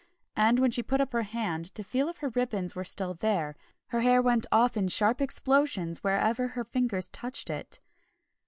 And 0.35 0.57
when 0.59 0.71
she 0.71 0.81
put 0.81 0.99
up 0.99 1.11
her 1.11 1.21
hand, 1.21 1.75
to 1.75 1.83
feel 1.83 2.09
if 2.09 2.17
her 2.17 2.29
ribbons 2.29 2.75
were 2.75 2.83
still 2.83 3.13
there, 3.13 3.55
her 3.89 4.01
hair 4.01 4.19
went 4.19 4.47
off 4.51 4.75
in 4.75 4.87
sharp 4.87 5.21
explosions 5.21 6.03
wherever 6.03 6.47
her 6.47 6.63
fingers 6.63 7.07
touched 7.07 7.51
it. 7.51 7.79